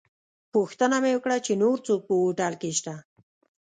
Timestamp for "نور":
1.63-1.77